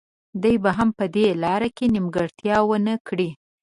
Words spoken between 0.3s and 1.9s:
دی به هم په دې لاره کې